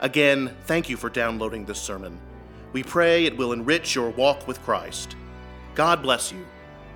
[0.00, 2.20] Again, thank you for downloading this sermon.
[2.72, 5.16] We pray it will enrich your walk with Christ.
[5.74, 6.44] God bless you,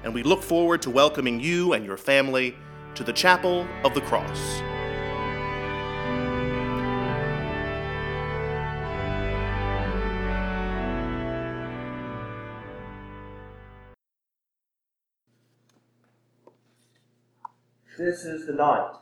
[0.05, 2.55] and we look forward to welcoming you and your family
[2.95, 4.61] to the Chapel of the Cross.
[17.97, 18.93] This is the night.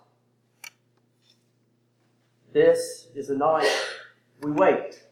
[2.52, 3.68] This is the night
[4.42, 5.02] we wait.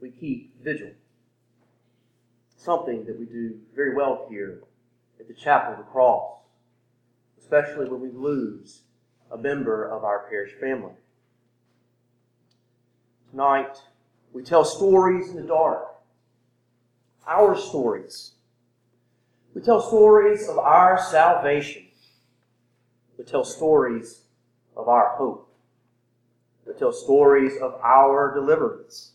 [0.00, 0.92] We keep vigil.
[2.56, 4.62] Something that we do very well here
[5.18, 6.38] at the Chapel of the Cross,
[7.40, 8.82] especially when we lose
[9.30, 10.92] a member of our parish family.
[13.30, 13.76] Tonight,
[14.32, 15.96] we tell stories in the dark.
[17.26, 18.32] Our stories.
[19.54, 21.86] We tell stories of our salvation.
[23.18, 24.22] We tell stories
[24.76, 25.53] of our hope.
[26.66, 29.12] We tell stories of our deliverance.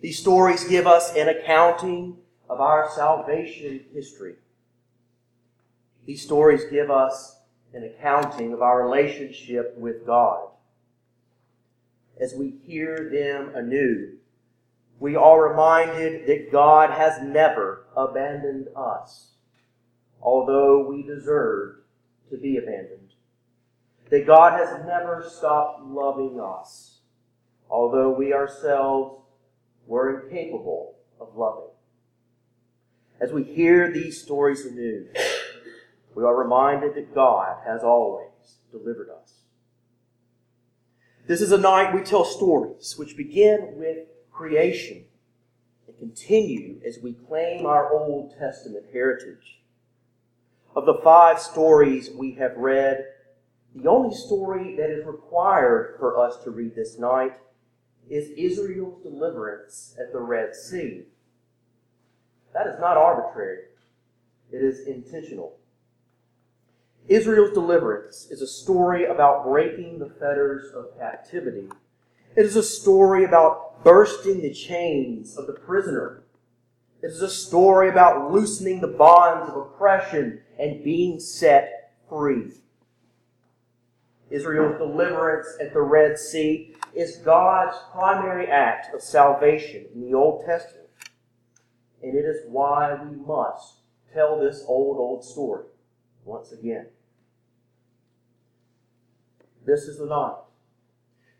[0.00, 2.16] These stories give us an accounting
[2.48, 4.34] of our salvation history.
[6.06, 7.38] These stories give us
[7.72, 10.48] an accounting of our relationship with God.
[12.20, 14.12] As we hear them anew,
[15.00, 19.32] we are reminded that God has never abandoned us,
[20.22, 21.80] although we deserved
[22.30, 23.13] to be abandoned.
[24.10, 26.98] That God has never stopped loving us,
[27.70, 29.20] although we ourselves
[29.86, 31.70] were incapable of loving.
[33.20, 35.06] As we hear these stories anew,
[36.14, 39.40] we are reminded that God has always delivered us.
[41.26, 45.04] This is a night we tell stories which begin with creation
[45.86, 49.60] and continue as we claim our Old Testament heritage.
[50.76, 53.06] Of the five stories we have read,
[53.74, 57.32] the only story that is required for us to read this night
[58.08, 61.02] is Israel's deliverance at the Red Sea.
[62.52, 63.64] That is not arbitrary,
[64.52, 65.58] it is intentional.
[67.08, 71.68] Israel's deliverance is a story about breaking the fetters of captivity.
[72.36, 76.22] It is a story about bursting the chains of the prisoner.
[77.02, 82.52] It is a story about loosening the bonds of oppression and being set free.
[84.34, 90.44] Israel's deliverance at the Red Sea is God's primary act of salvation in the Old
[90.44, 90.88] Testament.
[92.02, 93.80] And it is why we must
[94.12, 95.66] tell this old, old story
[96.24, 96.86] once again.
[99.64, 100.36] This is the night.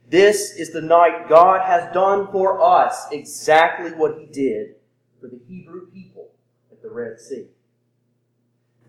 [0.08, 4.76] This is the night God has done for us exactly what He did
[5.20, 6.30] for the Hebrew people
[6.70, 7.46] at the Red Sea.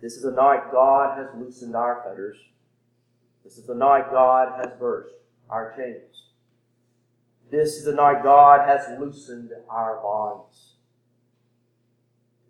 [0.00, 2.36] This is the night God has loosened our fetters.
[3.46, 5.14] This is the night God has burst
[5.48, 6.32] our chains.
[7.48, 10.74] This is the night God has loosened our bonds.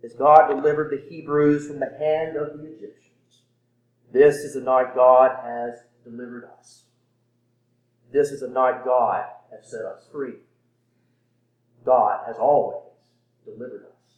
[0.03, 3.43] As God delivered the Hebrews from the hand of the Egyptians,
[4.11, 6.85] this is the night God has delivered us.
[8.11, 10.37] This is the night God has set us free.
[11.85, 12.95] God has always
[13.45, 14.15] delivered us.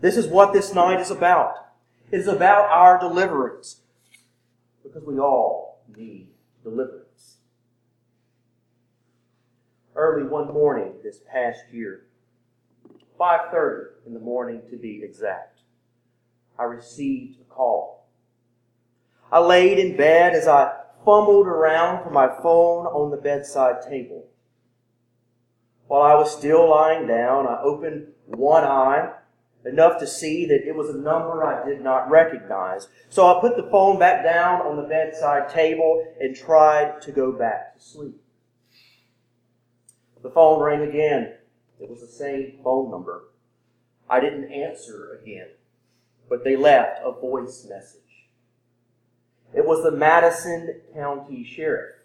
[0.00, 1.54] This is what this night is about.
[2.12, 3.80] It is about our deliverance
[4.88, 6.28] because we all need
[6.62, 7.38] deliverance.
[9.94, 12.06] Early one morning this past year,
[13.18, 15.60] 5:30 in the morning to be exact,
[16.58, 18.06] I received a call.
[19.30, 24.26] I laid in bed as I fumbled around for my phone on the bedside table.
[25.86, 29.14] While I was still lying down, I opened one eye
[29.64, 32.88] enough to see that it was a number I did not recognize.
[33.08, 37.32] So I put the phone back down on the bedside table and tried to go
[37.32, 38.20] back to sleep.
[40.22, 41.34] The phone rang again.
[41.80, 43.24] It was the same phone number.
[44.10, 45.48] I didn't answer again,
[46.28, 48.00] but they left a voice message.
[49.54, 51.96] It was the Madison County Sheriff.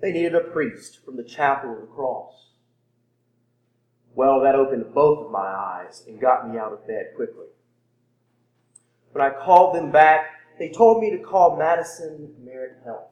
[0.00, 2.45] They needed a priest from the Chapel of the Cross.
[4.16, 7.48] Well, that opened both of my eyes and got me out of bed quickly.
[9.12, 10.28] When I called them back,
[10.58, 13.10] they told me to call Madison Merit Health.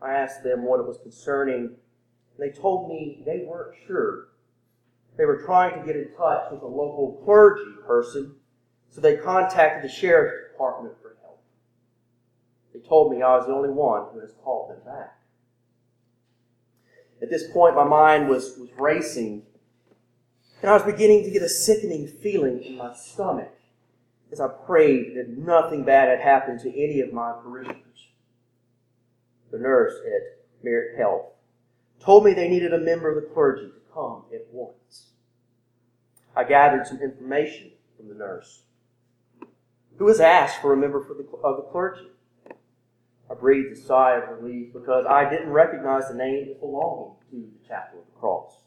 [0.00, 4.28] I asked them what it was concerning, and they told me they weren't sure.
[5.18, 8.36] They were trying to get in touch with a local clergy person,
[8.90, 11.42] so they contacted the sheriff's department for help.
[12.72, 15.18] They told me I was the only one who has called them back.
[17.20, 19.42] At this point, my mind was, was racing,
[20.60, 23.52] and I was beginning to get a sickening feeling in my stomach
[24.32, 28.08] as I prayed that nothing bad had happened to any of my parishioners.
[29.50, 31.32] The nurse at Merit Health
[31.98, 35.10] told me they needed a member of the clergy to come at once.
[36.36, 38.62] I gathered some information from the nurse,
[39.98, 42.08] who was asked for a member for the, of the clergy.
[43.30, 47.68] I breathed a sigh of relief because I didn't recognize the name belonging to the
[47.68, 48.62] Chapel of the Cross.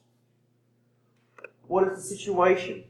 [1.74, 2.84] What is the situation?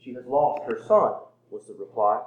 [0.00, 1.16] She has lost her son,
[1.50, 2.22] was the reply.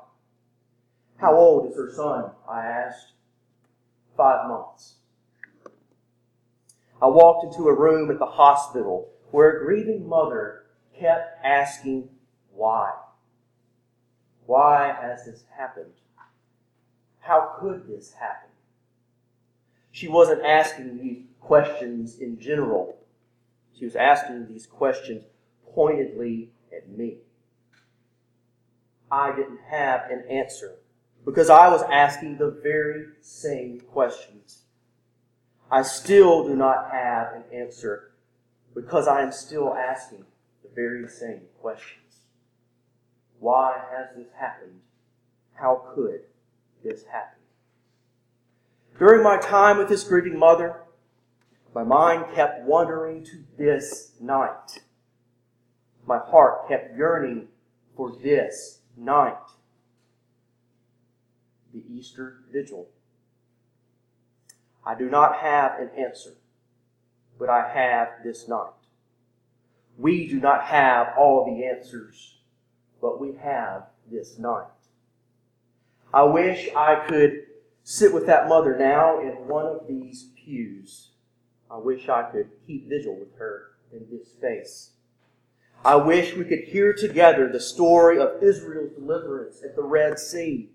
[1.15, 2.29] How old is her son?
[2.47, 3.13] I asked.
[4.15, 4.97] Five months.
[7.01, 10.65] I walked into a room at the hospital where a grieving mother
[10.95, 12.09] kept asking,
[12.53, 12.93] Why?
[14.45, 15.93] Why has this happened?
[17.21, 18.51] How could this happen?
[19.89, 22.99] She wasn't asking these questions in general.
[23.73, 25.23] She was asking these questions
[25.77, 27.17] pointedly at me.
[29.11, 30.79] I didn't have an answer
[31.23, 34.63] because I was asking the very same questions.
[35.69, 38.13] I still do not have an answer
[38.73, 40.25] because I am still asking
[40.63, 42.21] the very same questions.
[43.39, 44.79] Why has this happened?
[45.53, 46.21] How could
[46.83, 47.37] this happen?
[48.97, 50.77] During my time with this grieving mother,
[51.75, 54.79] my mind kept wandering to this night.
[56.07, 57.49] My heart kept yearning
[57.95, 59.35] for this night.
[61.73, 62.87] The Easter Vigil.
[64.85, 66.35] I do not have an answer,
[67.37, 68.71] but I have this night.
[69.97, 72.37] We do not have all the answers,
[73.01, 74.67] but we have this night.
[76.13, 77.47] I wish I could
[77.83, 81.09] sit with that mother now in one of these pews.
[81.69, 84.91] I wish I could keep vigil with her in this space.
[85.85, 90.69] I wish we could hear together the story of Israel's deliverance at the Red Sea,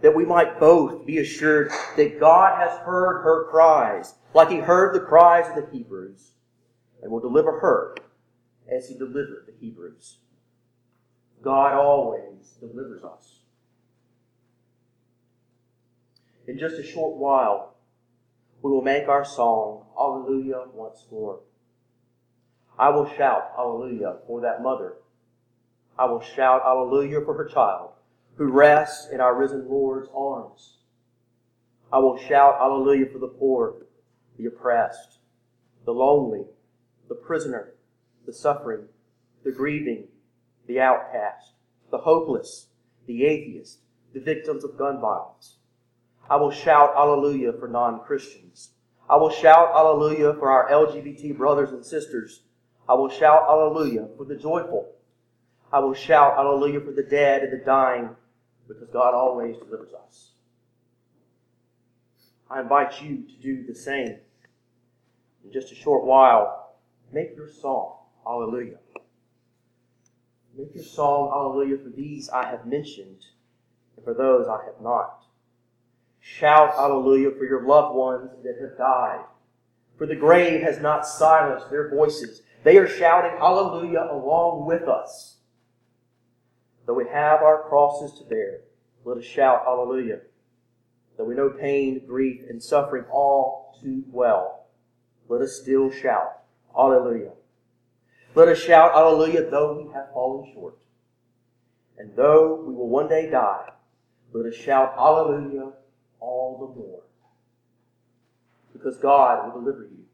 [0.00, 4.94] that we might both be assured that God has heard her cries, like he heard
[4.94, 6.32] the cries of the Hebrews,
[7.02, 7.96] and will deliver her
[8.70, 10.18] as he delivered the Hebrews.
[11.42, 13.40] God always delivers us.
[16.46, 17.74] In just a short while,
[18.62, 21.40] we will make our song, Alleluia, once more.
[22.78, 24.94] I will shout Alleluia for that mother.
[25.98, 27.90] I will shout Alleluia for her child
[28.36, 30.78] who rests in our risen Lord's arms.
[31.92, 33.86] I will shout Alleluia for the poor,
[34.36, 35.18] the oppressed,
[35.84, 36.46] the lonely,
[37.08, 37.74] the prisoner,
[38.26, 38.86] the suffering,
[39.44, 40.08] the grieving,
[40.66, 41.52] the outcast,
[41.92, 42.68] the hopeless,
[43.06, 43.78] the atheist,
[44.12, 45.58] the victims of gun violence.
[46.28, 48.70] I will shout Alleluia for non Christians.
[49.08, 52.43] I will shout Alleluia for our LGBT brothers and sisters
[52.88, 54.90] I will shout Alleluia for the joyful.
[55.72, 58.10] I will shout Alleluia for the dead and the dying,
[58.68, 60.30] because God always delivers us.
[62.50, 64.18] I invite you to do the same.
[65.44, 66.76] In just a short while,
[67.12, 68.76] make your song, Alleluia.
[70.56, 73.26] Make your song, Alleluia, for these I have mentioned,
[73.96, 75.24] and for those I have not.
[76.20, 79.24] Shout Alleluia for your loved ones that have died,
[79.98, 85.36] for the grave has not silenced their voices they are shouting hallelujah along with us.
[86.86, 88.60] Though we have our crosses to bear,
[89.04, 90.20] let us shout hallelujah.
[91.16, 94.66] Though we know pain, grief, and suffering all too well,
[95.28, 96.40] let us still shout
[96.74, 97.32] hallelujah.
[98.34, 100.78] Let us shout hallelujah though we have fallen short.
[101.98, 103.70] And though we will one day die,
[104.32, 105.72] let us shout hallelujah
[106.18, 107.02] all the more.
[108.72, 110.04] Because God will deliver you.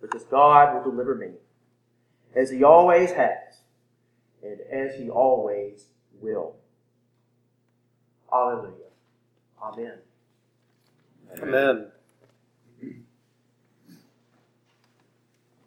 [0.00, 1.32] Because God will deliver me
[2.34, 3.60] as he always has,
[4.42, 5.86] and as he always
[6.20, 6.56] will.
[8.30, 8.72] Hallelujah.
[9.62, 9.98] Amen.
[11.40, 11.92] Amen.